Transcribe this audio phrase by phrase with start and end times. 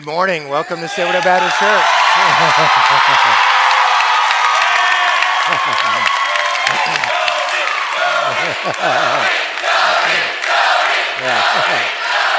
[0.00, 0.48] Good morning.
[0.48, 1.68] Welcome to Silverdale Baptist Church.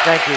[0.04, 0.34] Thank you.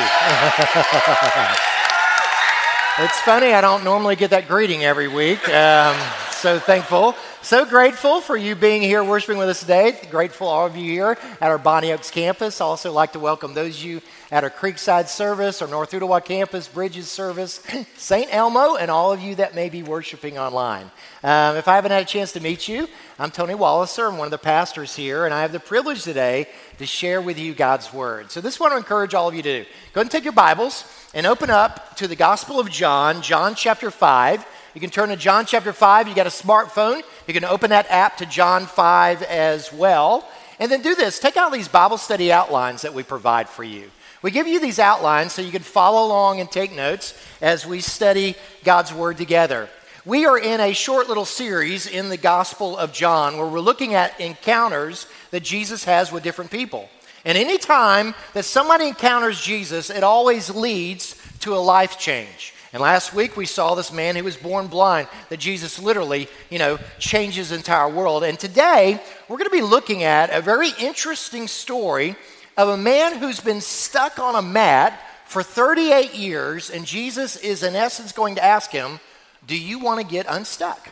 [3.05, 5.49] it's funny, I don't normally get that greeting every week.
[5.49, 5.97] Um,
[6.31, 7.17] so thankful.
[7.45, 10.01] So grateful for you being here worshiping with us today.
[10.11, 12.59] Grateful all of you here at our Bonny Oaks campus.
[12.59, 16.69] Also like to welcome those of you at our Creekside service, our North Ottawa campus,
[16.69, 17.63] Bridges service,
[17.99, 18.33] St.
[18.35, 20.91] Elmo, and all of you that may be worshiping online.
[21.23, 24.11] Um, if I haven't had a chance to meet you, I'm Tony Walliser.
[24.11, 26.49] I'm one of the pastors here, and I have the privilege today
[26.79, 28.31] to share with you God's Word.
[28.31, 29.71] So this is what I encourage all of you to do.
[29.93, 33.55] Go ahead and take your Bibles and open up to the Gospel of John, John
[33.55, 34.47] chapter 5.
[34.75, 36.09] You can turn to John chapter 5.
[36.09, 37.03] You got a smartphone.
[37.29, 40.29] You can open that app to John 5 as well.
[40.59, 43.91] And then do this take out these Bible study outlines that we provide for you.
[44.21, 47.81] We give you these outlines so you can follow along and take notes as we
[47.81, 49.69] study God's Word together.
[50.05, 53.95] We are in a short little series in the Gospel of John where we're looking
[53.95, 56.89] at encounters that Jesus has with different people.
[57.25, 62.54] And any time that somebody encounters Jesus, it always leads to a life change.
[62.75, 66.59] And last week we saw this man who was born blind, that Jesus literally, you
[66.59, 68.25] know, changes the entire world.
[68.25, 72.17] And today we're going to be looking at a very interesting story
[72.57, 77.63] of a man who's been stuck on a mat for 38 years, and Jesus is
[77.63, 78.99] in essence going to ask him,
[79.47, 80.91] Do you want to get unstuck?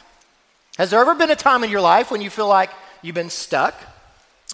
[0.78, 2.70] Has there ever been a time in your life when you feel like
[3.02, 3.74] you've been stuck?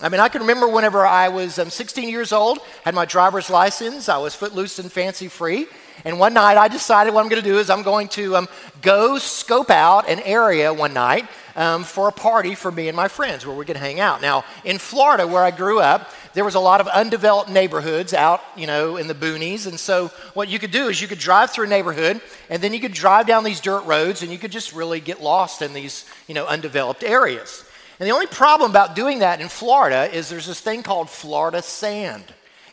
[0.01, 3.51] I mean, I can remember whenever I was um, 16 years old, had my driver's
[3.51, 5.67] license, I was footloose and fancy free,
[6.05, 8.49] and one night I decided what I'm going to do is I'm going to um,
[8.83, 13.09] go scope out an area one night um, for a party for me and my
[13.09, 14.23] friends where we could hang out.
[14.23, 18.41] Now, in Florida, where I grew up, there was a lot of undeveloped neighborhoods out,
[18.57, 19.67] you know, in the boonies.
[19.67, 22.73] And so what you could do is you could drive through a neighborhood and then
[22.73, 25.73] you could drive down these dirt roads and you could just really get lost in
[25.73, 27.65] these, you know, undeveloped areas.
[27.99, 31.61] And the only problem about doing that in Florida is there's this thing called Florida
[31.61, 32.25] sand.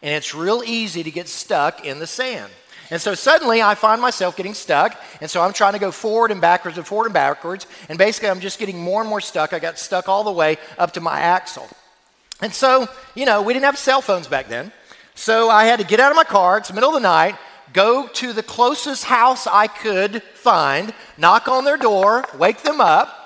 [0.03, 2.51] And it's real easy to get stuck in the sand.
[2.91, 4.99] And so suddenly I find myself getting stuck.
[5.21, 7.65] And so I'm trying to go forward and backwards and forward and backwards.
[7.89, 9.53] And basically I'm just getting more and more stuck.
[9.53, 11.67] I got stuck all the way up to my axle.
[12.41, 14.71] And so, you know, we didn't have cell phones back then.
[15.15, 16.57] So I had to get out of my car.
[16.57, 17.35] It's the middle of the night,
[17.71, 23.25] go to the closest house I could find, knock on their door, wake them up,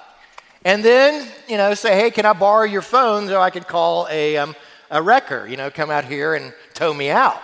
[0.64, 4.08] and then, you know, say, hey, can I borrow your phone so I could call
[4.12, 4.56] a, um,
[4.92, 7.42] a wrecker, you know, come out here and tow me out.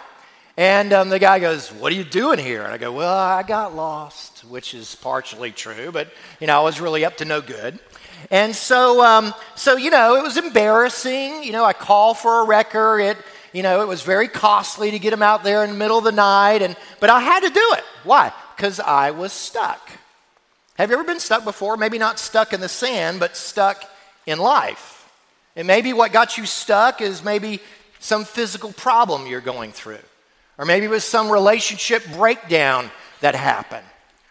[0.57, 2.63] And um, the guy goes, What are you doing here?
[2.63, 6.63] And I go, Well, I got lost, which is partially true, but, you know, I
[6.63, 7.79] was really up to no good.
[8.31, 11.43] And so, um, so, you know, it was embarrassing.
[11.43, 12.99] You know, I call for a wrecker.
[12.99, 13.17] It,
[13.53, 16.03] you know, it was very costly to get him out there in the middle of
[16.03, 16.61] the night.
[16.61, 17.83] And, but I had to do it.
[18.03, 18.31] Why?
[18.55, 19.89] Because I was stuck.
[20.75, 21.77] Have you ever been stuck before?
[21.77, 23.83] Maybe not stuck in the sand, but stuck
[24.25, 25.09] in life.
[25.55, 27.61] And maybe what got you stuck is maybe
[27.99, 29.99] some physical problem you're going through.
[30.57, 32.89] Or maybe it was some relationship breakdown
[33.21, 33.85] that happened.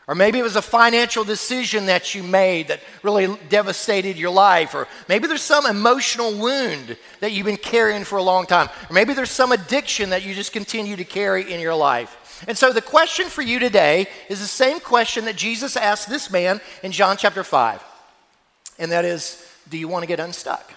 [0.06, 4.74] Or maybe it was a financial decision that you made that really devastated your life.
[4.74, 8.68] Or maybe there's some emotional wound that you've been carrying for a long time.
[8.90, 12.44] Or maybe there's some addiction that you just continue to carry in your life.
[12.46, 16.30] And so the question for you today is the same question that Jesus asked this
[16.30, 17.82] man in John chapter 5.
[18.78, 20.70] And that is, do you want to get unstuck?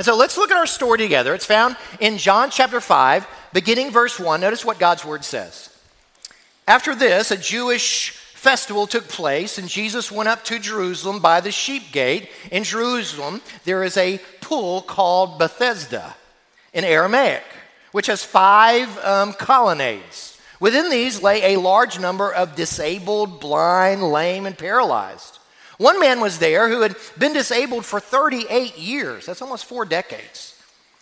[0.00, 1.34] And so let's look at our story together.
[1.34, 4.40] It's found in John chapter 5, beginning verse 1.
[4.40, 5.68] Notice what God's word says.
[6.66, 11.52] After this, a Jewish festival took place, and Jesus went up to Jerusalem by the
[11.52, 12.30] sheep gate.
[12.50, 16.16] In Jerusalem, there is a pool called Bethesda
[16.72, 17.44] in Aramaic,
[17.92, 20.40] which has five um, colonnades.
[20.60, 25.39] Within these lay a large number of disabled, blind, lame, and paralyzed.
[25.80, 29.24] One man was there who had been disabled for 38 years.
[29.24, 30.54] That's almost four decades.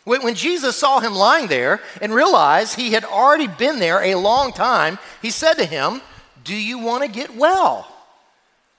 [0.05, 4.53] When Jesus saw him lying there and realized he had already been there a long
[4.53, 6.01] time, he said to him,
[6.45, 7.93] Do you want to get well?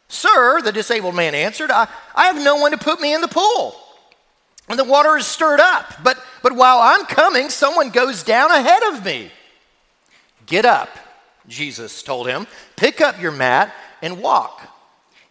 [0.07, 3.27] Sir, the disabled man answered, I, I have no one to put me in the
[3.27, 3.75] pool.
[4.69, 8.83] And the water is stirred up, but, but while I'm coming, someone goes down ahead
[8.93, 9.33] of me.
[10.45, 10.97] Get up,
[11.49, 12.47] Jesus told him,
[12.77, 14.78] pick up your mat and walk.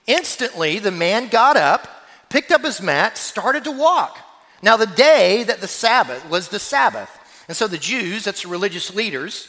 [0.08, 1.87] Instantly, the man got up,
[2.31, 4.19] picked up his mat, started to walk.
[4.62, 7.10] Now, the day that the Sabbath was the Sabbath.
[7.46, 9.49] And so the Jews, that's the religious leaders,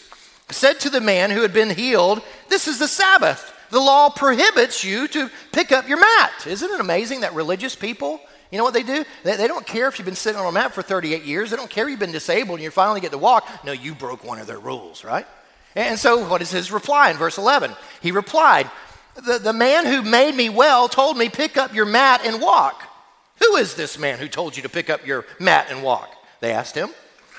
[0.50, 3.56] said to the man who had been healed, This is the Sabbath.
[3.71, 6.45] The law prohibits you to pick up your mat.
[6.45, 8.19] Isn't it amazing that religious people,
[8.51, 9.05] you know what they do?
[9.23, 11.51] They, they don't care if you've been sitting on a mat for 38 years.
[11.51, 13.47] They don't care you've been disabled and you finally get to walk.
[13.63, 15.27] No, you broke one of their rules, right?
[15.75, 17.71] And so, what is his reply in verse 11?
[18.01, 18.69] He replied,
[19.21, 22.83] the, the man who made me well told me, Pick up your mat and walk.
[23.39, 26.13] Who is this man who told you to pick up your mat and walk?
[26.42, 26.89] They asked him.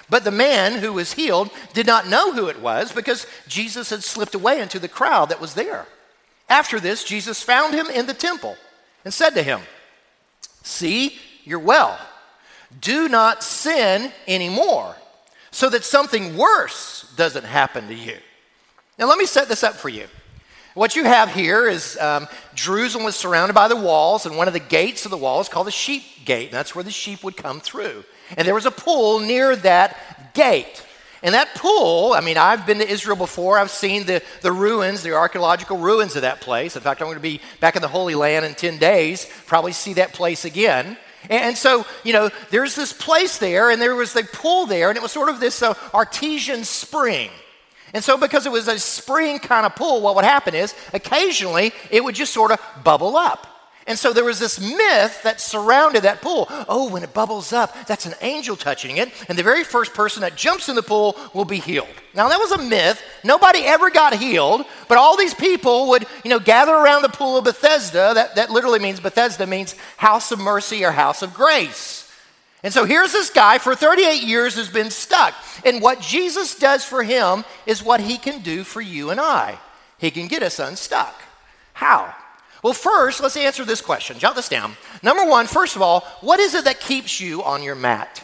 [0.09, 4.03] But the man who was healed did not know who it was because Jesus had
[4.03, 5.87] slipped away into the crowd that was there.
[6.49, 8.57] After this, Jesus found him in the temple
[9.05, 9.61] and said to him,
[10.63, 11.99] See, you're well.
[12.81, 14.97] Do not sin anymore
[15.51, 18.17] so that something worse doesn't happen to you.
[18.99, 20.07] Now, let me set this up for you.
[20.75, 24.55] What you have here is um, Jerusalem was surrounded by the walls, and one of
[24.55, 27.25] the gates of the wall is called the sheep gate, and that's where the sheep
[27.25, 28.05] would come through.
[28.37, 30.87] And there was a pool near that gate.
[31.23, 33.59] And that pool, I mean, I've been to Israel before.
[33.59, 36.77] I've seen the, the ruins, the archaeological ruins of that place.
[36.77, 39.73] In fact, I'm going to be back in the Holy Land in 10 days, probably
[39.73, 40.97] see that place again.
[41.29, 44.97] And so, you know, there's this place there, and there was the pool there, and
[44.97, 47.31] it was sort of this uh, artesian spring.
[47.93, 51.73] And so, because it was a spring kind of pool, what would happen is occasionally
[51.91, 53.47] it would just sort of bubble up.
[53.87, 56.47] And so there was this myth that surrounded that pool.
[56.69, 60.21] Oh, when it bubbles up, that's an angel touching it, and the very first person
[60.21, 61.89] that jumps in the pool will be healed.
[62.15, 63.03] Now that was a myth.
[63.25, 67.39] Nobody ever got healed, but all these people would, you know, gather around the pool
[67.39, 68.13] of Bethesda.
[68.15, 72.00] That, that literally means Bethesda means house of mercy or house of grace.
[72.63, 75.35] And so here's this guy for 38 years has been stuck.
[75.65, 79.59] And what Jesus does for him is what he can do for you and I.
[79.99, 81.15] He can get us unstuck.
[81.73, 82.15] How?
[82.63, 84.19] Well, first, let's answer this question.
[84.19, 84.77] Jot this down.
[85.03, 88.23] Number one, first of all, what is it that keeps you on your mat?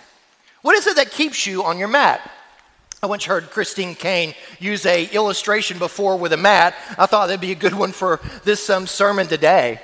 [0.61, 2.31] What is it that keeps you on your mat?
[3.03, 6.75] I once heard Christine Caine use a illustration before with a mat.
[6.99, 9.81] I thought that'd be a good one for this um, sermon today.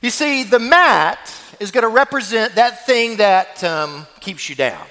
[0.00, 1.18] You see, the mat
[1.60, 4.84] is going to represent that thing that um, keeps you down.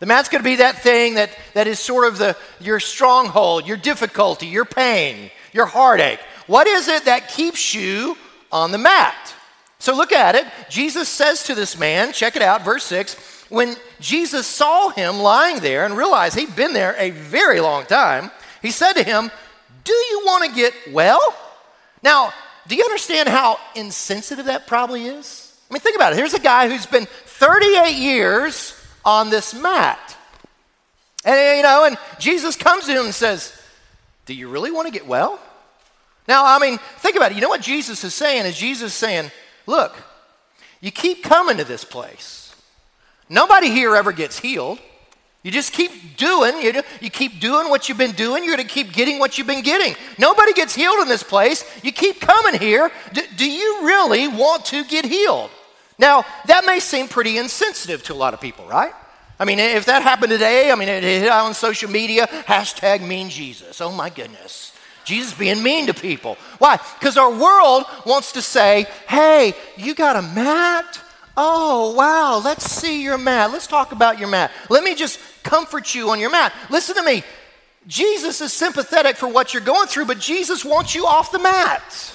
[0.00, 3.66] The mat's going to be that thing that, that is sort of the, your stronghold,
[3.66, 6.20] your difficulty, your pain, your heartache.
[6.46, 8.16] What is it that keeps you
[8.50, 9.34] on the mat?
[9.78, 10.46] So look at it.
[10.70, 13.44] Jesus says to this man, check it out, verse 6.
[13.50, 18.30] When Jesus saw him lying there and realized he'd been there a very long time,
[18.62, 19.30] he said to him,
[19.84, 21.36] Do you want to get well?
[22.02, 22.32] Now,
[22.66, 25.43] do you understand how insensitive that probably is?
[25.70, 26.16] I mean, think about it.
[26.16, 30.16] Here's a guy who's been 38 years on this mat.
[31.24, 33.58] And, you know, and Jesus comes to him and says,
[34.26, 35.40] Do you really want to get well?
[36.28, 37.34] Now, I mean, think about it.
[37.34, 38.46] You know what Jesus is saying?
[38.46, 39.30] Is Jesus saying,
[39.66, 39.94] Look,
[40.80, 42.54] you keep coming to this place.
[43.28, 44.78] Nobody here ever gets healed.
[45.44, 48.74] You just keep doing, you, you keep doing what you've been doing, you're going to
[48.74, 49.94] keep getting what you've been getting.
[50.18, 51.64] Nobody gets healed in this place.
[51.84, 52.90] You keep coming here.
[53.12, 55.50] Do, do you really want to get healed?
[55.98, 58.94] Now, that may seem pretty insensitive to a lot of people, right?
[59.38, 63.28] I mean, if that happened today, I mean, it hit on social media, hashtag mean
[63.28, 63.82] Jesus.
[63.82, 64.72] Oh my goodness.
[65.04, 66.38] Jesus being mean to people.
[66.58, 66.78] Why?
[66.98, 71.00] Because our world wants to say, hey, you got a mat?
[71.36, 73.50] Oh, wow, let's see your mat.
[73.50, 74.50] Let's talk about your mat.
[74.70, 76.52] Let me just comfort you on your mat.
[76.70, 77.22] Listen to me.
[77.86, 82.14] Jesus is sympathetic for what you're going through, but Jesus wants you off the mat.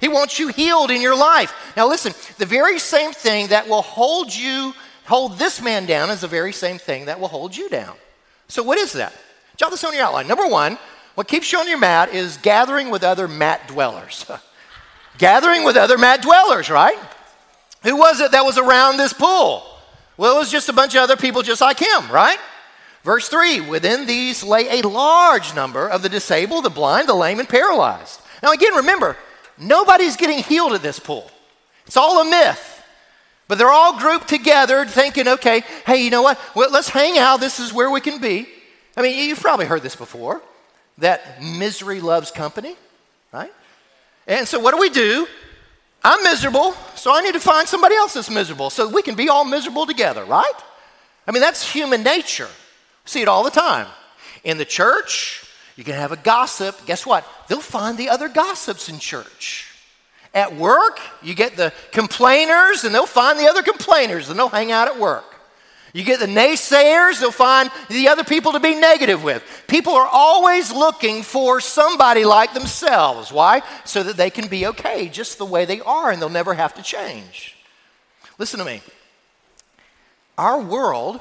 [0.00, 1.52] He wants you healed in your life.
[1.76, 4.74] Now, listen, the very same thing that will hold you,
[5.06, 7.96] hold this man down, is the very same thing that will hold you down.
[8.46, 9.12] So, what is that?
[9.56, 10.28] Jot this on your outline.
[10.28, 10.78] Number one,
[11.16, 14.24] what keeps you on your mat is gathering with other mat dwellers.
[15.18, 16.98] gathering with other mat dwellers, right?
[17.82, 19.64] Who was it that was around this pool?
[20.16, 22.38] Well, it was just a bunch of other people just like him, right?
[23.04, 27.40] Verse 3 Within these lay a large number of the disabled, the blind, the lame,
[27.40, 28.20] and paralyzed.
[28.42, 29.16] Now, again, remember,
[29.58, 31.30] nobody's getting healed at this pool.
[31.86, 32.74] It's all a myth.
[33.48, 36.38] But they're all grouped together thinking, okay, hey, you know what?
[36.54, 37.40] Well, let's hang out.
[37.40, 38.46] This is where we can be.
[38.94, 40.42] I mean, you've probably heard this before
[40.98, 42.76] that misery loves company,
[43.32, 43.52] right?
[44.26, 45.26] And so what do we do?
[46.04, 49.28] I'm miserable, so I need to find somebody else that's miserable so we can be
[49.28, 50.52] all miserable together, right?
[51.26, 52.48] I mean, that's human nature.
[53.08, 53.86] See it all the time.
[54.44, 55.42] In the church,
[55.76, 56.84] you can have a gossip.
[56.84, 57.26] Guess what?
[57.48, 59.66] They'll find the other gossips in church.
[60.34, 64.70] At work, you get the complainers, and they'll find the other complainers, and they'll hang
[64.72, 65.24] out at work.
[65.94, 69.42] You get the naysayers, they'll find the other people to be negative with.
[69.68, 73.32] People are always looking for somebody like themselves.
[73.32, 73.62] Why?
[73.86, 76.74] So that they can be okay just the way they are and they'll never have
[76.74, 77.56] to change.
[78.36, 78.82] Listen to me.
[80.36, 81.20] Our world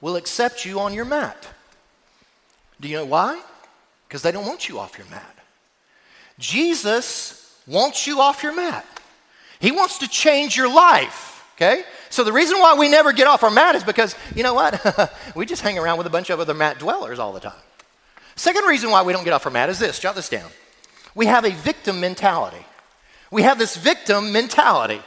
[0.00, 1.48] will accept you on your mat.
[2.80, 3.40] Do you know why?
[4.06, 5.36] Because they don't want you off your mat.
[6.38, 8.84] Jesus wants you off your mat.
[9.58, 11.84] He wants to change your life, okay?
[12.10, 15.12] So the reason why we never get off our mat is because, you know what?
[15.34, 17.52] we just hang around with a bunch of other mat dwellers all the time.
[18.36, 20.50] Second reason why we don't get off our mat is this jot this down.
[21.14, 22.64] We have a victim mentality.
[23.30, 25.00] We have this victim mentality.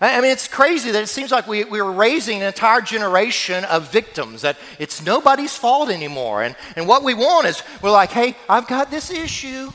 [0.00, 3.64] I mean, it's crazy that it seems like we, we are raising an entire generation
[3.64, 6.42] of victims, that it's nobody's fault anymore.
[6.42, 9.70] And, and what we want is we're like, hey, I've got this issue.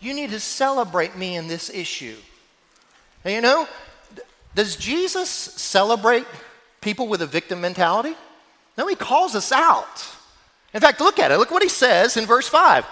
[0.00, 2.16] You need to celebrate me in this issue.
[3.24, 3.66] And you know,
[4.54, 6.26] does Jesus celebrate
[6.80, 8.14] people with a victim mentality?
[8.78, 10.06] No, he calls us out.
[10.72, 11.38] In fact, look at it.
[11.38, 12.86] Look what he says in verse 5.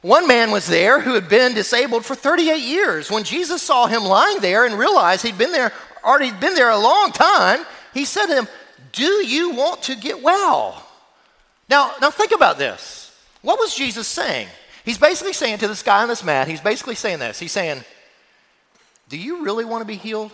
[0.00, 3.10] One man was there who had been disabled for 38 years.
[3.10, 5.72] When Jesus saw him lying there and realized he'd been there,
[6.04, 8.48] already been there a long time, he said to him,
[8.92, 10.86] Do you want to get well?
[11.68, 13.12] Now, now think about this.
[13.42, 14.48] What was Jesus saying?
[14.84, 17.40] He's basically saying to this guy on this mat, he's basically saying this.
[17.40, 17.82] He's saying,
[19.08, 20.30] Do you really want to be healed?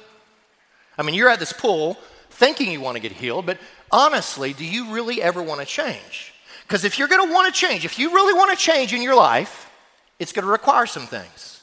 [0.98, 1.96] I mean, you're at this pool
[2.28, 3.58] thinking you want to get healed, but
[3.90, 6.33] honestly, do you really ever want to change?
[6.66, 9.02] Because if you're going to want to change, if you really want to change in
[9.02, 9.70] your life,
[10.18, 11.62] it's going to require some things.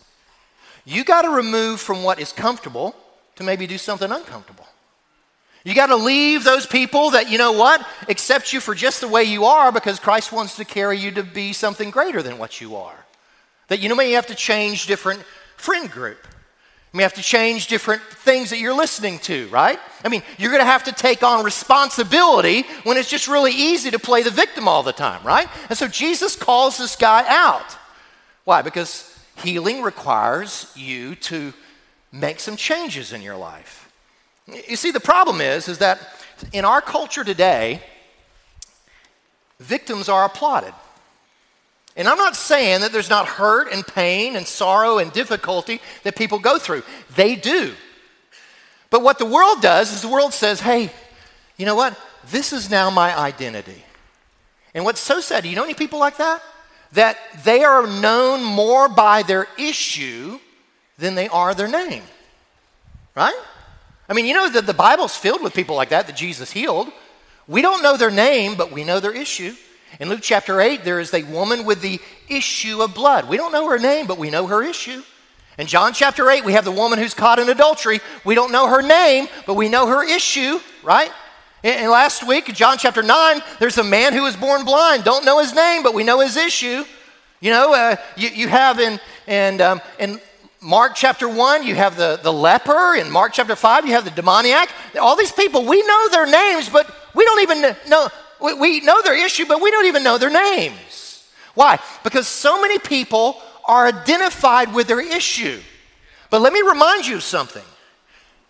[0.85, 2.95] You got to remove from what is comfortable
[3.35, 4.67] to maybe do something uncomfortable.
[5.63, 9.07] You got to leave those people that, you know what, accept you for just the
[9.07, 12.59] way you are because Christ wants to carry you to be something greater than what
[12.59, 13.05] you are.
[13.67, 15.21] That, you know, maybe you have to change different
[15.57, 16.27] friend group.
[16.93, 19.79] You may have to change different things that you're listening to, right?
[20.03, 23.91] I mean, you're going to have to take on responsibility when it's just really easy
[23.91, 25.47] to play the victim all the time, right?
[25.69, 27.77] And so Jesus calls this guy out.
[28.43, 28.61] Why?
[28.61, 31.53] Because healing requires you to
[32.11, 33.89] make some changes in your life.
[34.67, 35.99] You see, the problem is, is that
[36.51, 37.81] in our culture today,
[39.59, 40.73] victims are applauded.
[41.95, 46.15] And I'm not saying that there's not hurt and pain and sorrow and difficulty that
[46.15, 46.83] people go through.
[47.15, 47.73] They do.
[48.89, 50.91] But what the world does is the world says, hey,
[51.57, 51.97] you know what?
[52.29, 53.83] This is now my identity.
[54.73, 56.41] And what's so sad, do you know any people like that?
[56.93, 60.39] That they are known more by their issue
[60.97, 62.03] than they are their name.
[63.15, 63.35] Right?
[64.07, 66.89] I mean, you know that the Bible's filled with people like that that Jesus healed.
[67.47, 69.55] We don't know their name, but we know their issue.
[69.99, 73.27] In Luke chapter 8, there is a woman with the issue of blood.
[73.27, 75.03] We don't know her name, but we know her issue.
[75.57, 77.99] In John chapter 8, we have the woman who's caught in adultery.
[78.23, 81.11] We don't know her name, but we know her issue, right?
[81.63, 85.03] And last week, in John chapter 9, there's a man who was born blind.
[85.03, 86.83] Don't know his name, but we know his issue.
[87.39, 90.19] You know, uh, you, you have in, in, um, in
[90.61, 92.95] Mark chapter 1, you have the, the leper.
[92.95, 94.69] In Mark chapter 5, you have the demoniac.
[94.99, 98.09] All these people, we know their names, but we don't even know,
[98.41, 101.29] we, we know their issue, but we don't even know their names.
[101.53, 101.79] Why?
[102.03, 105.59] Because so many people are identified with their issue.
[106.29, 107.63] But let me remind you of something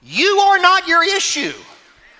[0.04, 1.54] you are not your issue,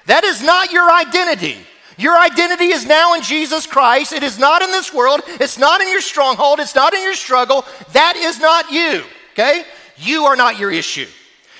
[0.06, 1.58] that is not your identity.
[1.98, 4.12] Your identity is now in Jesus Christ.
[4.12, 5.22] It is not in this world.
[5.28, 6.60] It's not in your stronghold.
[6.60, 7.64] It's not in your struggle.
[7.92, 9.66] That is not you, okay?
[9.98, 11.06] You are not your issue.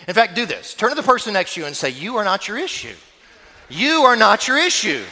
[0.08, 2.24] In fact, do this turn to the person next to you and say, You are
[2.24, 2.96] not your issue.
[3.70, 5.04] You are not your issue.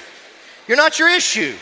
[0.69, 1.55] You're not your issue.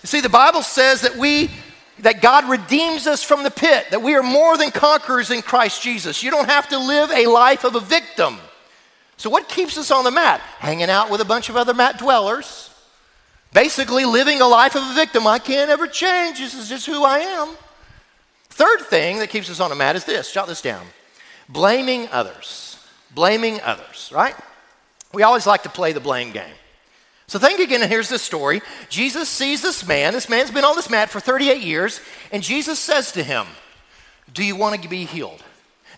[0.00, 1.50] You see, the Bible says that we
[1.98, 5.82] that God redeems us from the pit, that we are more than conquerors in Christ
[5.82, 6.22] Jesus.
[6.22, 8.38] You don't have to live a life of a victim.
[9.18, 10.40] So, what keeps us on the mat?
[10.58, 12.70] Hanging out with a bunch of other mat dwellers,
[13.52, 15.26] basically living a life of a victim.
[15.26, 16.38] I can't ever change.
[16.38, 17.50] This is just who I am.
[18.48, 20.86] Third thing that keeps us on the mat is this jot this down
[21.46, 22.78] blaming others.
[23.14, 24.34] Blaming others, right?
[25.12, 26.54] We always like to play the blame game.
[27.32, 28.60] So think again, and here's this story.
[28.90, 30.12] Jesus sees this man.
[30.12, 33.46] This man's been on this mat for 38 years, and Jesus says to him,
[34.34, 35.42] Do you want to be healed?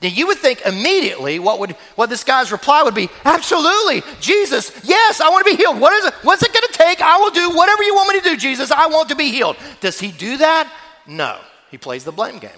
[0.01, 4.71] Now you would think immediately what would what this guy's reply would be, absolutely, Jesus,
[4.85, 5.81] yes, I want to be healed.
[5.81, 6.15] What is it?
[6.23, 7.03] What's it to take?
[7.03, 8.71] I will do whatever you want me to do, Jesus.
[8.71, 9.57] I want to be healed.
[9.81, 10.73] Does he do that?
[11.05, 11.41] No.
[11.69, 12.51] He plays the blame game.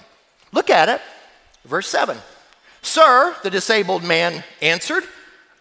[0.53, 1.01] Look at it.
[1.65, 2.19] Verse 7.
[2.83, 5.05] Sir, the disabled man answered,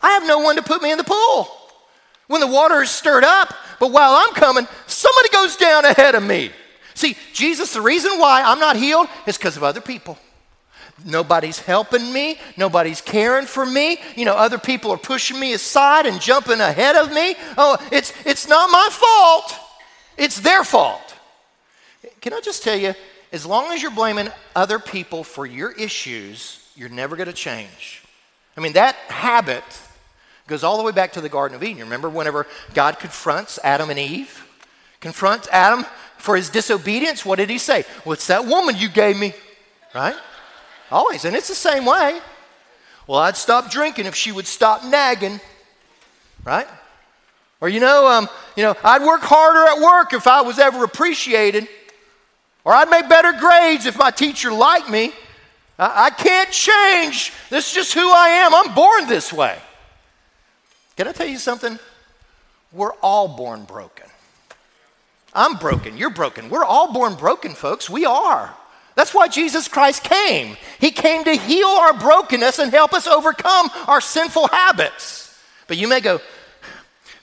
[0.02, 1.65] I have no one to put me in the pool
[2.28, 6.24] when the water is stirred up, but while I'm coming, somebody goes down ahead of
[6.24, 6.52] me.
[6.94, 10.18] See, Jesus, the reason why I'm not healed is because of other people.
[11.04, 12.40] Nobody's helping me.
[12.56, 14.00] Nobody's caring for me.
[14.16, 17.36] You know, other people are pushing me aside and jumping ahead of me.
[17.58, 19.60] Oh, it's, it's not my fault.
[20.18, 21.16] It's their fault.
[22.22, 22.94] Can I just tell you,
[23.34, 28.02] as long as you're blaming other people for your issues, you're never going to change.
[28.56, 29.64] I mean, that habit
[30.48, 31.84] goes all the way back to the Garden of Eden.
[31.84, 34.46] Remember whenever God confronts Adam and Eve?
[35.00, 35.86] Confronts Adam
[36.18, 37.26] for his disobedience?
[37.26, 37.84] What did he say?
[38.04, 39.34] What's that woman you gave me?
[39.94, 40.16] Right?
[40.92, 41.26] Always.
[41.26, 42.20] And it's the same way.
[43.08, 45.40] Well, I'd stop drinking if she would stop nagging.
[46.44, 46.68] Right?
[47.62, 50.84] Or, you know, um, you know, I'd work harder at work if I was ever
[50.84, 51.68] appreciated.
[52.64, 55.12] Or I'd make better grades if my teacher liked me.
[55.80, 57.32] I, I can't change.
[57.50, 58.54] This is just who I am.
[58.54, 59.58] I'm born this way.
[60.96, 61.78] Can I tell you something?
[62.72, 64.08] We're all born broken.
[65.34, 65.98] I'm broken.
[65.98, 66.50] You're broken.
[66.50, 67.90] We're all born broken, folks.
[67.90, 68.56] We are.
[68.96, 70.56] That's why Jesus Christ came.
[70.80, 75.38] He came to heal our brokenness and help us overcome our sinful habits.
[75.68, 76.22] But you may go,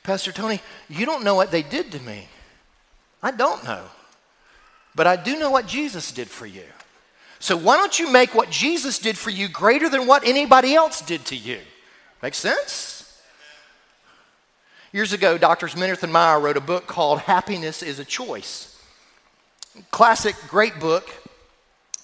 [0.02, 0.60] Pastor Tony,
[0.90, 2.28] you don't know what they did to me.
[3.22, 3.84] I don't know.
[4.94, 6.64] But I do know what Jesus did for you.
[7.38, 11.00] So why don't you make what Jesus did for you greater than what anybody else
[11.00, 11.60] did to you?
[12.22, 12.91] Make sense?
[14.92, 18.78] Years ago, Doctors Minirth and Meier wrote a book called Happiness is a Choice.
[19.90, 21.08] Classic, great book.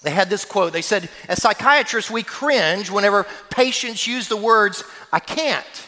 [0.01, 0.73] They had this quote.
[0.73, 5.87] They said, As psychiatrists, we cringe whenever patients use the words, I can't.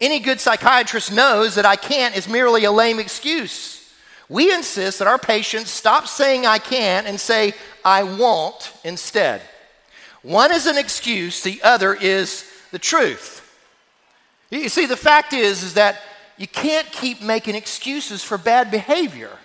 [0.00, 3.92] Any good psychiatrist knows that I can't is merely a lame excuse.
[4.30, 7.52] We insist that our patients stop saying I can't and say
[7.84, 9.42] I won't instead.
[10.22, 13.44] One is an excuse, the other is the truth.
[14.50, 16.00] You see, the fact is, is that
[16.38, 19.36] you can't keep making excuses for bad behavior.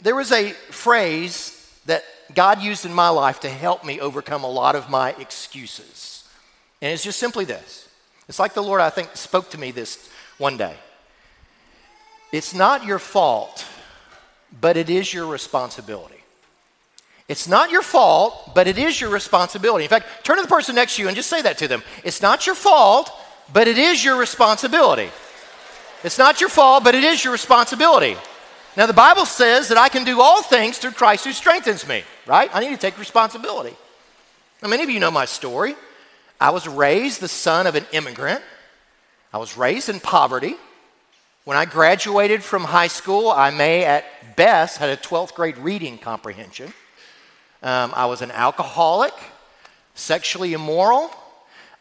[0.00, 1.54] There was a phrase
[1.86, 6.24] that God used in my life to help me overcome a lot of my excuses.
[6.80, 7.88] And it's just simply this.
[8.28, 10.76] It's like the Lord, I think, spoke to me this one day.
[12.30, 13.66] It's not your fault,
[14.60, 16.14] but it is your responsibility.
[17.26, 19.84] It's not your fault, but it is your responsibility.
[19.84, 21.82] In fact, turn to the person next to you and just say that to them.
[22.04, 23.10] It's not your fault,
[23.52, 25.10] but it is your responsibility.
[26.04, 28.16] It's not your fault, but it is your responsibility.
[28.76, 32.04] Now, the Bible says that I can do all things through Christ who strengthens me,
[32.26, 32.48] right?
[32.54, 33.76] I need to take responsibility.
[34.62, 35.74] Now, many of you know my story.
[36.40, 38.42] I was raised the son of an immigrant,
[39.32, 40.56] I was raised in poverty.
[41.44, 45.96] When I graduated from high school, I may at best had a 12th grade reading
[45.96, 46.74] comprehension.
[47.62, 49.14] Um, I was an alcoholic,
[49.94, 51.10] sexually immoral,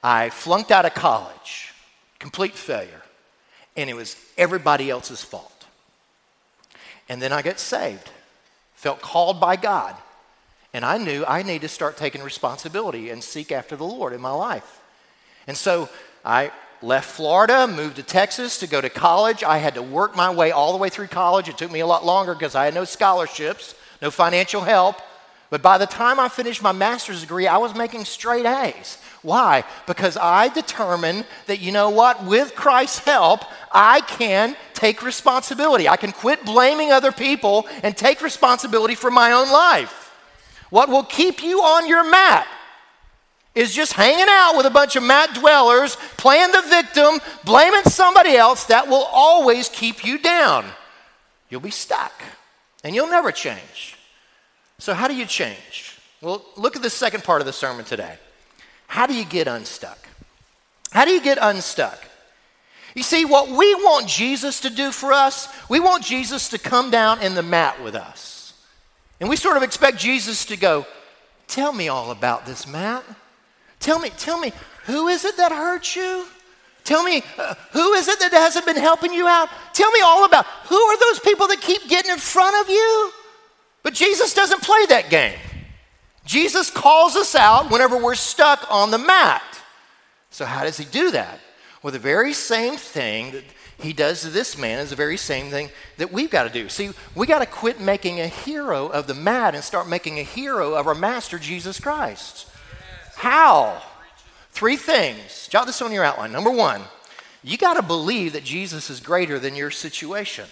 [0.01, 1.73] I flunked out of college,
[2.17, 3.03] complete failure,
[3.78, 5.66] and it was everybody else's fault.
[7.08, 8.10] And then I got saved,
[8.74, 9.96] felt called by God,
[10.74, 14.20] and I knew I needed to start taking responsibility and seek after the Lord in
[14.20, 14.82] my life.
[15.48, 15.88] And so
[16.26, 19.44] I left Florida, moved to Texas to go to college.
[19.44, 21.48] I had to work my way all the way through college.
[21.48, 24.98] It took me a lot longer because I had no scholarships, no financial help.
[25.50, 28.98] But by the time I finished my master's degree, I was making straight A's.
[29.21, 29.63] Why?
[29.86, 35.89] Because I determine that, you know what, with Christ's help, I can take responsibility.
[35.89, 40.13] I can quit blaming other people and take responsibility for my own life.
[40.69, 42.47] What will keep you on your mat
[43.56, 48.36] is just hanging out with a bunch of mat dwellers, playing the victim, blaming somebody
[48.36, 48.65] else.
[48.65, 50.65] That will always keep you down.
[51.49, 52.21] You'll be stuck
[52.84, 53.97] and you'll never change.
[54.77, 55.97] So, how do you change?
[56.21, 58.17] Well, look at the second part of the sermon today.
[58.88, 59.97] How do you get unstuck?
[60.91, 62.00] How do you get unstuck?
[62.95, 66.89] You see, what we want Jesus to do for us, we want Jesus to come
[66.89, 68.54] down in the mat with us.
[69.19, 70.86] And we sort of expect Jesus to go,
[71.47, 73.04] Tell me all about this, Matt.
[73.80, 74.52] Tell me, tell me,
[74.86, 76.26] who is it that hurt you?
[76.84, 79.50] Tell me, uh, who is it that hasn't been helping you out?
[79.73, 83.12] Tell me all about who are those people that keep getting in front of you?
[83.84, 85.38] But Jesus doesn't play that game.
[86.28, 89.44] Jesus calls us out whenever we're stuck on the mat.
[90.30, 91.40] So, how does he do that?
[91.82, 93.44] Well, the very same thing that
[93.80, 96.68] he does to this man is the very same thing that we've got to do.
[96.68, 100.24] See, we got to quit making a hero of the mat and start making a
[100.24, 102.50] hero of our master, Jesus Christ.
[103.16, 103.82] How?
[104.52, 105.48] Three things.
[105.48, 106.32] Jot this on your outline.
[106.32, 106.82] Number one,
[107.42, 110.46] you got to believe that Jesus is greater than your situation.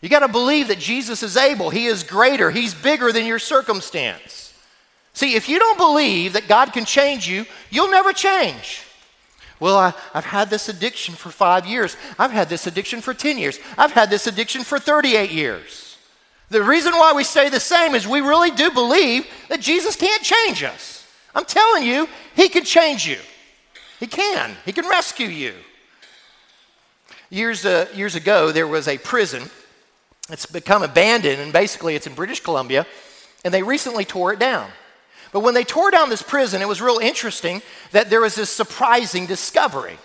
[0.00, 1.70] You got to believe that Jesus is able.
[1.70, 2.50] He is greater.
[2.50, 4.49] He's bigger than your circumstance.
[5.12, 8.84] See, if you don't believe that God can change you, you'll never change.
[9.58, 11.96] Well, I, have had this addiction for five years.
[12.18, 13.58] I've had this addiction for 10 years.
[13.76, 15.98] I've had this addiction for 38 years.
[16.48, 20.22] The reason why we say the same is we really do believe that Jesus can't
[20.22, 21.06] change us.
[21.34, 23.18] I'm telling you, He can change you.
[24.00, 24.56] He can.
[24.64, 25.54] He can rescue you.
[27.28, 29.44] Years, uh, years ago, there was a prison.
[30.30, 32.86] It's become abandoned, and basically it's in British Columbia,
[33.44, 34.70] and they recently tore it down.
[35.32, 37.62] But when they tore down this prison, it was real interesting
[37.92, 39.96] that there was this surprising discovery.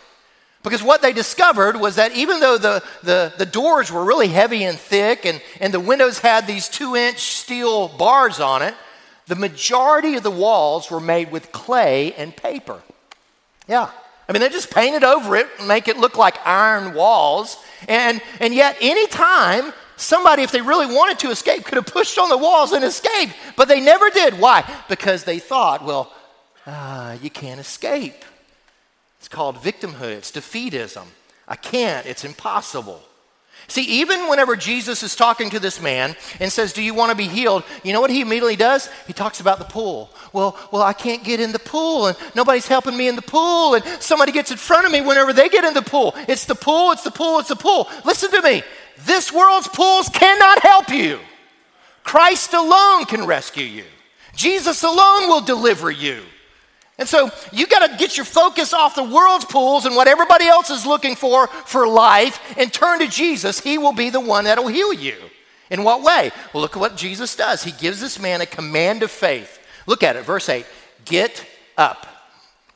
[0.63, 4.63] Because what they discovered was that even though the, the, the doors were really heavy
[4.63, 8.73] and thick and, and the windows had these two inch steel bars on it,
[9.27, 12.81] the majority of the walls were made with clay and paper.
[13.67, 13.89] Yeah.
[14.27, 17.57] I mean, they just painted over it and make it look like iron walls.
[17.88, 22.29] And, and yet, anytime somebody, if they really wanted to escape, could have pushed on
[22.29, 24.39] the walls and escaped, but they never did.
[24.39, 24.63] Why?
[24.89, 26.12] Because they thought, well,
[26.65, 28.25] uh, you can't escape.
[29.19, 31.05] It's called victimhood, it's defeatism.
[31.47, 33.01] I can't, it's impossible.
[33.67, 37.15] See, even whenever Jesus is talking to this man and says, Do you want to
[37.15, 37.63] be healed?
[37.84, 38.89] You know what he immediately does?
[39.08, 40.12] He talks about the pool.
[40.34, 43.73] Well, well, I can't get in the pool, and nobody's helping me in the pool,
[43.73, 46.13] and somebody gets in front of me whenever they get in the pool.
[46.27, 47.89] It's the pool, it's the pool, it's the pool.
[48.03, 48.63] Listen to me.
[48.99, 51.19] This world's pools cannot help you.
[52.03, 53.84] Christ alone can rescue you.
[54.36, 56.21] Jesus alone will deliver you.
[56.97, 60.45] And so you got to get your focus off the world's pools and what everybody
[60.45, 63.60] else is looking for for life and turn to Jesus.
[63.60, 65.15] He will be the one that will heal you.
[65.69, 66.31] In what way?
[66.53, 67.63] Well, look at what Jesus does.
[67.63, 69.60] He gives this man a command of faith.
[69.88, 70.65] Look at it, verse 8
[71.03, 71.45] Get
[71.77, 72.08] up,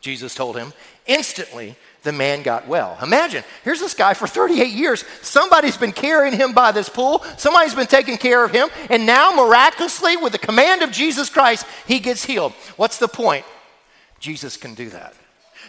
[0.01, 0.73] Jesus told him.
[1.05, 2.97] Instantly, the man got well.
[3.01, 5.03] Imagine, here's this guy for 38 years.
[5.21, 9.31] Somebody's been carrying him by this pool, somebody's been taking care of him, and now
[9.35, 12.53] miraculously, with the command of Jesus Christ, he gets healed.
[12.77, 13.45] What's the point?
[14.19, 15.13] Jesus can do that.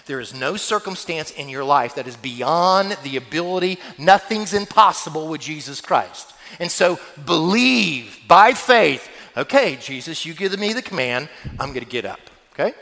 [0.07, 5.41] There is no circumstance in your life that is beyond the ability, nothing's impossible with
[5.41, 6.33] Jesus Christ.
[6.59, 11.91] And so believe by faith, okay, Jesus, you give me the command, I'm going to
[11.91, 12.21] get up,
[12.55, 12.75] okay?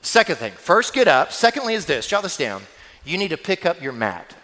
[0.00, 1.32] Second thing, first get up.
[1.32, 2.62] Secondly, is this jot this down.
[3.04, 4.34] You need to pick up your mat.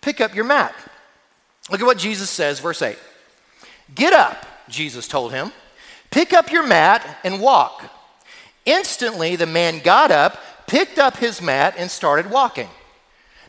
[0.00, 0.74] Pick up your mat.
[1.70, 2.98] Look at what Jesus says, verse 8.
[3.94, 5.52] Get up, Jesus told him.
[6.10, 7.84] Pick up your mat and walk.
[8.64, 12.68] Instantly, the man got up, picked up his mat, and started walking.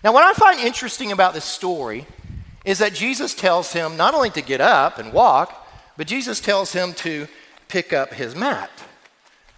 [0.04, 2.06] Now, what I find interesting about this story
[2.66, 6.74] is that Jesus tells him not only to get up and walk, but Jesus tells
[6.74, 7.28] him to
[7.68, 8.72] pick up his mat.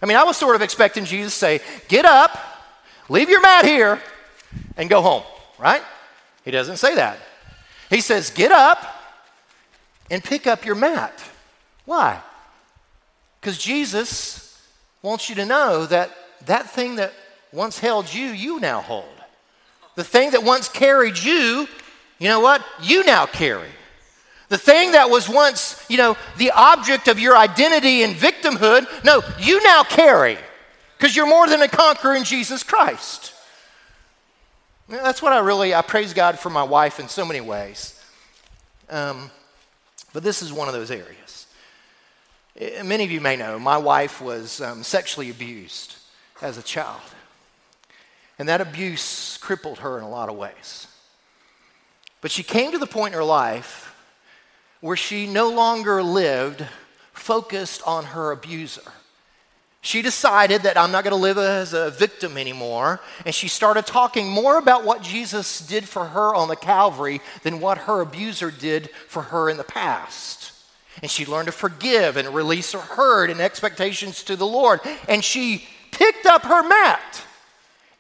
[0.06, 2.38] I mean, I was sort of expecting Jesus to say, Get up,
[3.10, 4.00] leave your mat here,
[4.78, 5.24] and go home,
[5.58, 5.82] right?
[6.44, 7.18] He doesn't say that.
[7.90, 8.86] He says, Get up
[10.12, 11.24] and pick up your mat.
[11.86, 12.22] Why?
[13.42, 14.62] Because Jesus
[15.02, 16.12] wants you to know that
[16.46, 17.12] that thing that
[17.52, 19.06] once held you, you now hold.
[19.96, 21.68] The thing that once carried you,
[22.20, 22.64] you know what?
[22.80, 23.70] You now carry.
[24.50, 29.22] The thing that was once, you know, the object of your identity and victimhood, no,
[29.40, 30.38] you now carry
[30.98, 33.34] because you're more than a conqueror in Jesus Christ.
[34.88, 38.00] That's what I really, I praise God for my wife in so many ways.
[38.90, 39.32] Um,
[40.14, 41.48] but this is one of those areas.
[42.58, 45.98] Eh, many of you may know my wife was um, sexually abused
[46.42, 47.02] as a child.
[48.38, 50.88] And that abuse crippled her in a lot of ways.
[52.22, 53.85] But she came to the point in her life
[54.82, 56.66] where she no longer lived
[57.14, 58.82] focused on her abuser.
[59.82, 63.86] She decided that I'm not going to live as a victim anymore, and she started
[63.86, 68.50] talking more about what Jesus did for her on the Calvary than what her abuser
[68.50, 70.54] did for her in the past.
[71.02, 74.80] And she learned to forgive and release her hurt and expectations to the Lord.
[75.08, 77.25] And she picked up her mat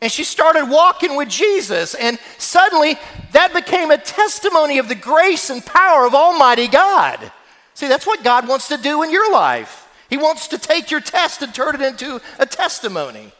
[0.02, 1.96] and she started walking with Jesus.
[1.96, 2.98] And suddenly
[3.32, 7.32] that became a testimony of the grace and power of Almighty God.
[7.74, 9.88] See, that's what God wants to do in your life.
[10.10, 13.32] He wants to take your test and turn it into a testimony.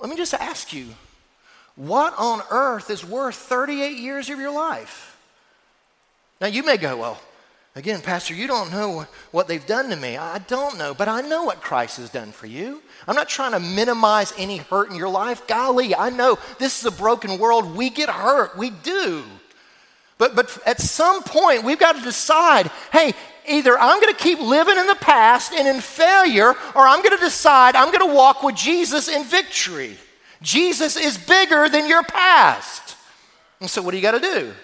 [0.00, 0.88] Let me just ask you
[1.76, 5.16] what on earth is worth 38 years of your life?
[6.40, 7.20] Now, you may go, well,
[7.76, 10.16] Again, Pastor, you don't know what they've done to me.
[10.16, 12.80] I don't know, but I know what Christ has done for you.
[13.06, 15.46] I'm not trying to minimize any hurt in your life.
[15.46, 17.76] Golly, I know this is a broken world.
[17.76, 19.24] We get hurt, we do.
[20.16, 23.12] But, but at some point, we've got to decide hey,
[23.46, 27.18] either I'm going to keep living in the past and in failure, or I'm going
[27.18, 29.98] to decide I'm going to walk with Jesus in victory.
[30.40, 32.96] Jesus is bigger than your past.
[33.60, 34.54] And so, what do you got to do?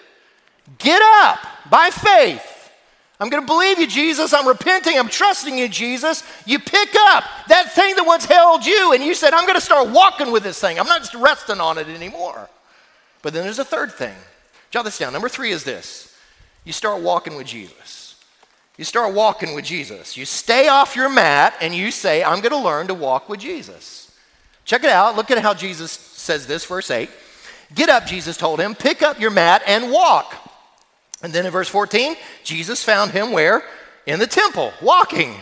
[0.79, 2.62] Get up by faith.
[3.23, 4.33] I'm going to believe you, Jesus.
[4.33, 4.99] I'm repenting.
[4.99, 6.23] I'm trusting you, Jesus.
[6.45, 9.61] You pick up that thing that once held you, and you said, I'm going to
[9.61, 10.77] start walking with this thing.
[10.77, 12.49] I'm not just resting on it anymore.
[13.21, 14.13] But then there's a third thing.
[14.71, 15.13] Jot this down.
[15.13, 16.13] Number three is this
[16.65, 18.21] you start walking with Jesus.
[18.75, 20.17] You start walking with Jesus.
[20.17, 23.39] You stay off your mat and you say, I'm going to learn to walk with
[23.39, 24.13] Jesus.
[24.65, 25.15] Check it out.
[25.15, 27.09] Look at how Jesus says this, verse 8.
[27.73, 30.35] Get up, Jesus told him, pick up your mat and walk.
[31.23, 33.63] And then in verse 14, Jesus found him where?
[34.05, 35.35] In the temple, walking.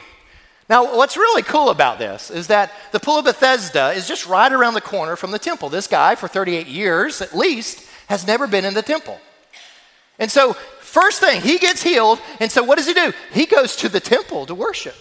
[0.70, 4.52] Now, what's really cool about this is that the Pool of Bethesda is just right
[4.52, 5.68] around the corner from the temple.
[5.68, 9.20] This guy, for 38 years at least, has never been in the temple.
[10.20, 12.20] And so, first thing, he gets healed.
[12.40, 13.12] And so, what does he do?
[13.34, 14.96] He goes to the temple to worship.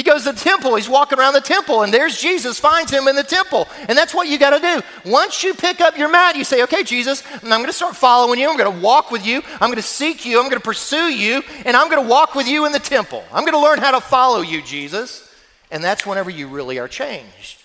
[0.00, 3.06] He goes to the temple, he's walking around the temple, and there's Jesus, finds him
[3.06, 3.68] in the temple.
[3.86, 5.10] And that's what you got to do.
[5.10, 8.40] Once you pick up your mat, you say, Okay, Jesus, I'm going to start following
[8.40, 8.48] you.
[8.48, 9.42] I'm going to walk with you.
[9.60, 10.38] I'm going to seek you.
[10.38, 11.42] I'm going to pursue you.
[11.66, 13.22] And I'm going to walk with you in the temple.
[13.30, 15.30] I'm going to learn how to follow you, Jesus.
[15.70, 17.60] And that's whenever you really are changed.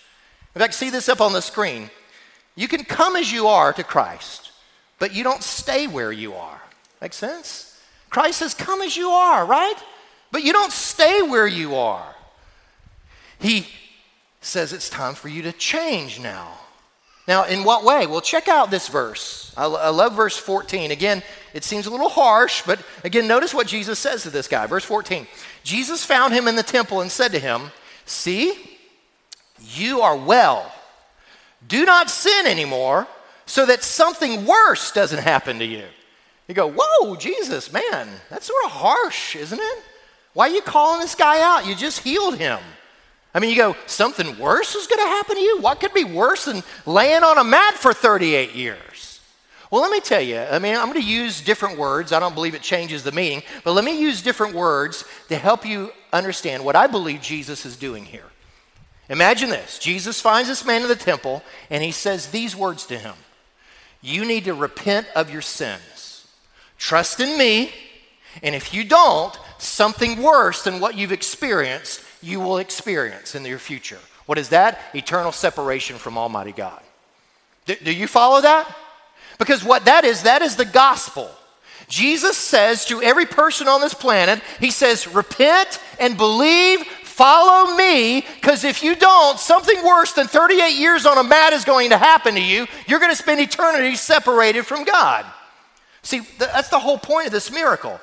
[0.56, 1.90] In fact, see this up on the screen.
[2.54, 4.52] You can come as you are to Christ,
[5.00, 6.62] but you don't stay where you are.
[7.02, 7.80] Make sense?
[8.10, 9.78] Christ says, Come as you are, right?
[10.34, 12.15] But you don't stay where you are.
[13.40, 13.68] He
[14.42, 16.60] says it's time for you to change now.
[17.28, 18.06] Now, in what way?
[18.06, 19.52] Well, check out this verse.
[19.58, 20.92] I, I, love verse 14.
[20.92, 24.68] Again, it seems a little harsh, but again, notice what Jesus says to this guy.
[24.68, 25.26] Verse 14
[25.64, 27.72] Jesus found him in the temple and said to him,
[28.06, 28.78] See,
[29.60, 30.72] you are well.
[31.68, 33.08] Do not sin anymore
[33.48, 35.86] so that something worse doesn't happen to you.
[36.48, 39.84] You go, Whoa, Jesus, man, that's sort of harsh, isn't it?
[40.34, 41.66] Why are you calling this guy out?
[41.66, 42.60] You just healed him.
[43.36, 45.60] I mean, you go, something worse is going to happen to you?
[45.60, 49.20] What could be worse than laying on a mat for 38 years?
[49.70, 52.14] Well, let me tell you, I mean, I'm going to use different words.
[52.14, 55.66] I don't believe it changes the meaning, but let me use different words to help
[55.66, 58.24] you understand what I believe Jesus is doing here.
[59.10, 62.98] Imagine this Jesus finds this man in the temple, and he says these words to
[62.98, 63.16] him
[64.02, 66.26] You need to repent of your sins,
[66.78, 67.74] trust in me,
[68.42, 73.60] and if you don't, something worse than what you've experienced you will experience in your
[73.60, 74.00] future.
[74.26, 74.80] What is that?
[74.96, 76.82] Eternal separation from Almighty God.
[77.66, 78.76] Do, do you follow that?
[79.38, 81.30] Because what that is, that is the gospel.
[81.88, 88.26] Jesus says to every person on this planet, He says, repent and believe, follow me,
[88.36, 91.98] because if you don't, something worse than 38 years on a mat is going to
[91.98, 92.66] happen to you.
[92.88, 95.26] You're going to spend eternity separated from God.
[96.02, 98.00] See, that's the whole point of this miracle.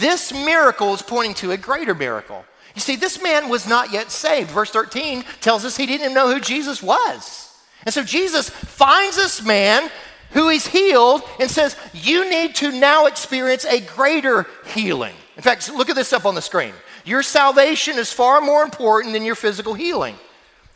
[0.00, 2.44] This miracle is pointing to a greater miracle.
[2.76, 4.50] You see, this man was not yet saved.
[4.50, 7.50] Verse 13 tells us he didn't even know who Jesus was.
[7.84, 9.90] And so Jesus finds this man
[10.32, 15.14] who he's healed and says, You need to now experience a greater healing.
[15.36, 16.74] In fact, look at this up on the screen.
[17.06, 20.16] Your salvation is far more important than your physical healing.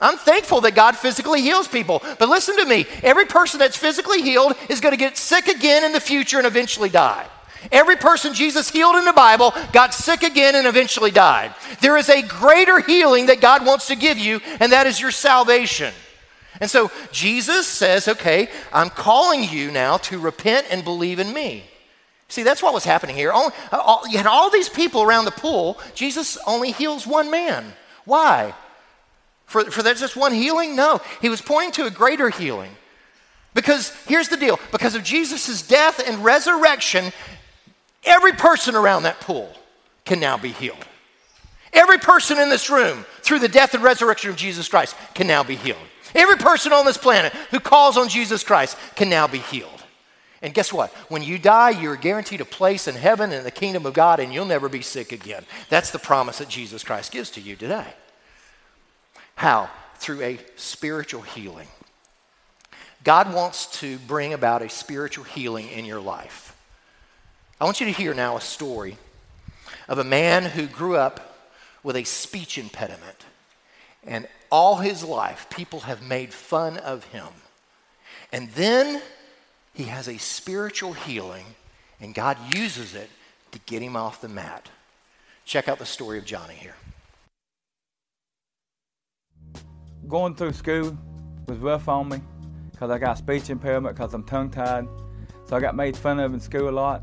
[0.00, 2.02] I'm thankful that God physically heals people.
[2.18, 5.84] But listen to me every person that's physically healed is going to get sick again
[5.84, 7.26] in the future and eventually die.
[7.70, 11.54] Every person Jesus healed in the Bible got sick again and eventually died.
[11.80, 15.10] There is a greater healing that God wants to give you, and that is your
[15.10, 15.92] salvation.
[16.60, 21.64] And so Jesus says, Okay, I'm calling you now to repent and believe in me.
[22.28, 23.32] See, that's what was happening here.
[23.32, 25.80] All, all, you had all these people around the pool.
[25.94, 27.72] Jesus only heals one man.
[28.04, 28.54] Why?
[29.46, 30.76] For, for there's just one healing?
[30.76, 31.00] No.
[31.20, 32.70] He was pointing to a greater healing.
[33.52, 37.12] Because here's the deal because of Jesus' death and resurrection,
[38.04, 39.52] Every person around that pool
[40.04, 40.84] can now be healed.
[41.72, 45.44] Every person in this room, through the death and resurrection of Jesus Christ, can now
[45.44, 45.78] be healed.
[46.14, 49.84] Every person on this planet who calls on Jesus Christ can now be healed.
[50.42, 50.90] And guess what?
[51.08, 54.32] When you die, you're guaranteed a place in heaven in the kingdom of God, and
[54.32, 55.44] you'll never be sick again.
[55.68, 57.86] That's the promise that Jesus Christ gives to you today.
[59.36, 59.68] How?
[59.96, 61.68] Through a spiritual healing.
[63.04, 66.49] God wants to bring about a spiritual healing in your life.
[67.60, 68.96] I want you to hear now a story
[69.86, 71.36] of a man who grew up
[71.82, 73.26] with a speech impediment.
[74.02, 77.28] And all his life, people have made fun of him.
[78.32, 79.02] And then
[79.74, 81.44] he has a spiritual healing,
[82.00, 83.10] and God uses it
[83.52, 84.70] to get him off the mat.
[85.44, 86.76] Check out the story of Johnny here.
[90.08, 90.96] Going through school
[91.46, 92.20] was rough on me
[92.72, 94.86] because I got speech impairment because I'm tongue tied.
[95.46, 97.02] So I got made fun of in school a lot.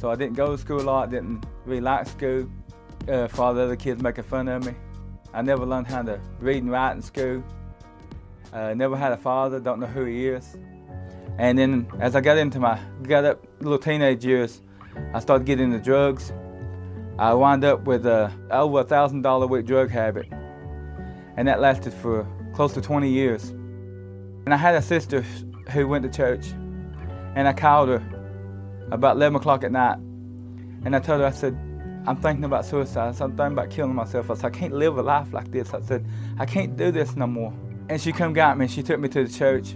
[0.00, 2.48] So I didn't go to school a lot, didn't really like school.
[3.06, 4.74] uh, for the other kids making fun of me.
[5.34, 7.44] I never learned how to read and write in school.
[8.52, 10.56] Uh, never had a father, don't know who he is.
[11.38, 14.62] And then as I got into my got up little teenage years,
[15.12, 16.32] I started getting into drugs.
[17.18, 20.28] I wound up with a over a thousand dollar a week drug habit,
[21.36, 23.50] and that lasted for close to 20 years.
[23.50, 25.22] And I had a sister
[25.72, 26.52] who went to church,
[27.34, 28.02] and I called her
[28.90, 29.98] about 11 o'clock at night,
[30.84, 31.58] and I told her I said,
[32.06, 33.20] I'm thinking about suicide.
[33.20, 34.30] I'm thinking about killing myself.
[34.30, 35.74] I said, I can't live a life like this.
[35.74, 36.06] I said,
[36.38, 37.52] I can't do this no more.
[37.90, 38.68] And she come got me.
[38.68, 39.74] She took me to the church,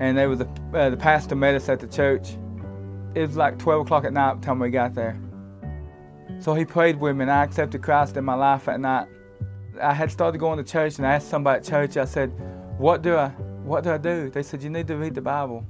[0.00, 2.36] and there was a, uh, the pastor met us at the church.
[3.14, 5.18] It was like 12 o'clock at night the time we got there.
[6.38, 9.08] So he prayed with me, and I accepted Christ in my life at night.
[9.82, 11.96] I had started going to church, and I asked somebody at church.
[11.96, 12.32] I said,
[12.78, 13.28] "What do I,
[13.64, 15.66] what do I do?" They said, "You need to read the Bible."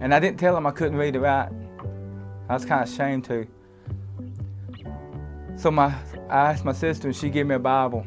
[0.00, 1.50] And I didn't tell them I couldn't read it right.
[2.48, 3.46] I was kind of ashamed to.
[5.56, 5.94] So my,
[6.30, 8.06] I asked my sister, and she gave me a Bible,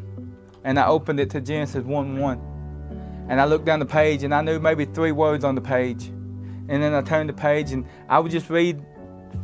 [0.64, 3.26] and I opened it to Genesis 1 1.
[3.30, 6.08] and I looked down the page, and I knew maybe three words on the page,
[6.08, 8.84] and then I turned the page, and I would just read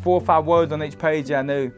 [0.02, 1.72] four or five words on each page I knew.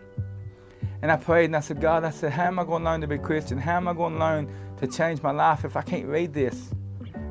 [1.02, 3.02] And I prayed, and I said, God, I said, how am I going to learn
[3.02, 3.58] to be Christian?
[3.58, 6.72] How am I going to learn to change my life if I can't read this?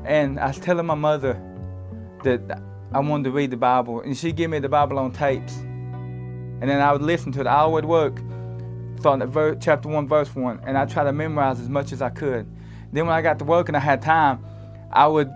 [0.05, 1.41] And I was telling my mother
[2.23, 2.61] that
[2.93, 5.55] I wanted to read the Bible, and she gave me the Bible on tapes.
[5.57, 7.47] And then I would listen to it.
[7.47, 8.19] I would work
[8.99, 12.01] starting at verse, chapter 1, verse 1, and I try to memorize as much as
[12.01, 12.45] I could.
[12.91, 14.45] Then when I got to work and I had time,
[14.91, 15.31] I would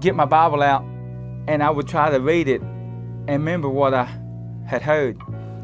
[0.00, 0.82] get my Bible out
[1.48, 4.04] and I would try to read it and remember what I
[4.66, 5.18] had heard.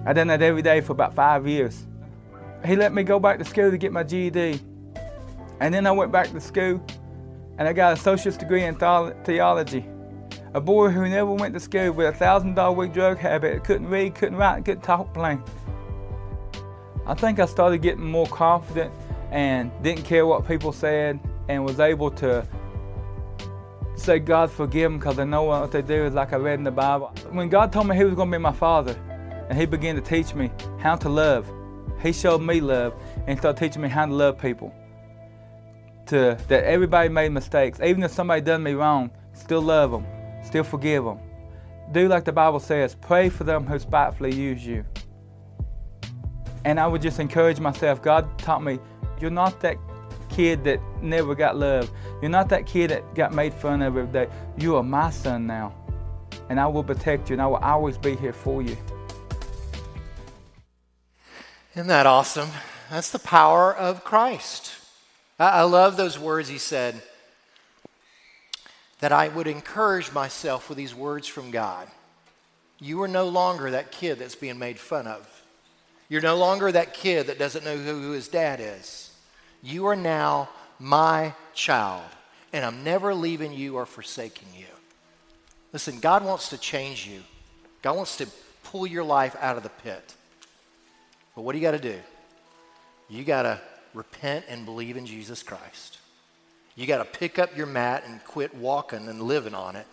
[0.04, 1.86] I done that every day for about five years.
[2.64, 4.60] He let me go back to school to get my GED.
[5.60, 6.84] And then I went back to school
[7.58, 9.84] and I got an associate's degree in theology.
[10.58, 13.86] A boy who never went to school with a thousand dollar week drug habit, couldn't
[13.86, 15.40] read, couldn't write, couldn't talk plain.
[17.06, 18.92] I think I started getting more confident
[19.30, 22.44] and didn't care what people said and was able to
[23.94, 26.64] say, God, forgive them because I know what they do is like I read in
[26.64, 27.14] the Bible.
[27.30, 28.96] When God told me He was going to be my Father
[29.48, 31.48] and He began to teach me how to love,
[32.02, 32.94] He showed me love
[33.28, 34.74] and started teaching me how to love people.
[36.06, 37.78] To, that everybody made mistakes.
[37.80, 40.04] Even if somebody done me wrong, still love them,
[40.42, 41.18] still forgive them.
[41.92, 44.84] Do like the Bible says, pray for them who spitefully use you.
[46.64, 48.02] And I would just encourage myself.
[48.02, 48.78] God taught me,
[49.20, 49.76] you're not that
[50.28, 51.90] kid that never got love.
[52.20, 54.28] You're not that kid that got made fun of every day.
[54.58, 55.74] You are my son now.
[56.50, 58.76] And I will protect you and I will always be here for you.
[61.74, 62.50] Isn't that awesome?
[62.90, 64.72] That's the power of Christ.
[65.38, 67.00] I, love those words he said
[69.00, 71.88] that I would encourage myself with these words from God.
[72.80, 75.42] You are no longer that kid that's being made fun of.
[76.08, 79.12] You're no longer that kid that doesn't know who his dad is.
[79.62, 82.04] You are now my child,
[82.52, 84.66] and I'm never leaving you or forsaking you.
[85.72, 87.22] Listen, God wants to change you.
[87.82, 88.28] God wants to
[88.64, 90.14] pull your life out of the pit.
[91.34, 91.98] But what do you got to do?
[93.08, 93.60] You got to
[93.94, 95.98] repent and believe in Jesus Christ.
[96.78, 99.86] You got to pick up your mat and quit walking and living on it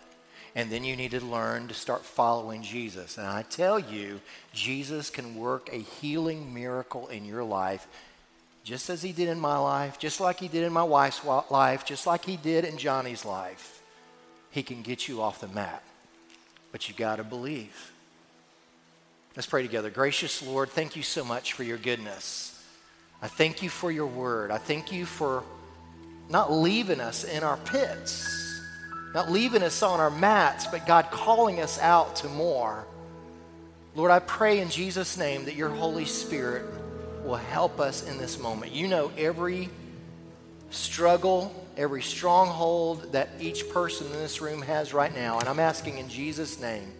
[0.56, 3.18] and then you need to learn to start following Jesus.
[3.18, 4.22] And I tell you,
[4.54, 7.86] Jesus can work a healing miracle in your life
[8.64, 11.84] just as he did in my life, just like he did in my wife's life,
[11.84, 13.82] just like he did in Johnny's life.
[14.50, 15.84] He can get you off the mat.
[16.72, 17.92] But you got to believe.
[19.36, 19.90] Let's pray together.
[19.90, 22.64] Gracious Lord, thank you so much for your goodness.
[23.20, 24.50] I thank you for your word.
[24.50, 25.44] I thank you for
[26.28, 28.36] not leaving us in our pits
[29.16, 32.86] not leaving us on our mats, but God calling us out to more.
[33.94, 36.66] Lord, I pray in Jesus' name that your Holy Spirit
[37.24, 38.72] will help us in this moment.
[38.72, 39.70] You know every
[40.68, 45.38] struggle, every stronghold that each person in this room has right now.
[45.38, 46.92] And I'm asking in Jesus' name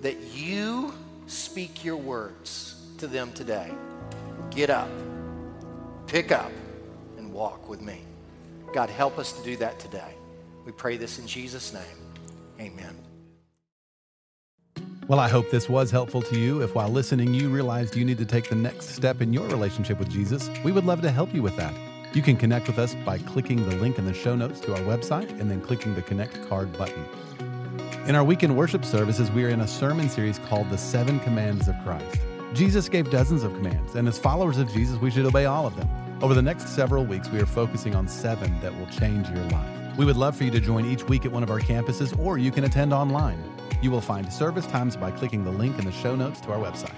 [0.00, 0.92] that you
[1.28, 3.70] speak your words to them today.
[4.50, 4.90] Get up,
[6.08, 6.50] pick up,
[7.18, 8.00] and walk with me.
[8.72, 10.14] God, help us to do that today.
[10.64, 11.82] We pray this in Jesus' name.
[12.60, 12.96] Amen.
[15.08, 16.62] Well, I hope this was helpful to you.
[16.62, 19.98] If while listening you realized you need to take the next step in your relationship
[19.98, 21.74] with Jesus, we would love to help you with that.
[22.14, 24.80] You can connect with us by clicking the link in the show notes to our
[24.80, 27.04] website and then clicking the Connect card button.
[28.06, 31.68] In our weekend worship services, we are in a sermon series called The Seven Commands
[31.68, 32.20] of Christ.
[32.52, 35.74] Jesus gave dozens of commands, and as followers of Jesus, we should obey all of
[35.76, 35.88] them.
[36.22, 39.96] Over the next several weeks, we are focusing on seven that will change your life.
[39.98, 42.38] We would love for you to join each week at one of our campuses, or
[42.38, 43.42] you can attend online.
[43.82, 46.58] You will find service times by clicking the link in the show notes to our
[46.58, 46.94] website.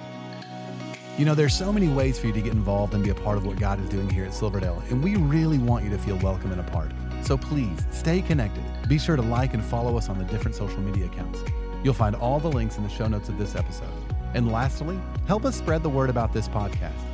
[1.16, 3.39] You know, there's so many ways for you to get involved and be a part
[3.39, 6.18] of what God is doing here at Silverdale, and we really want you to feel
[6.18, 6.93] welcome and a part.
[7.22, 8.62] So please stay connected.
[8.91, 11.41] Be sure to like and follow us on the different social media accounts.
[11.83, 13.89] You'll find all the links in the show notes of this episode.
[14.35, 17.13] And lastly, help us spread the word about this podcast.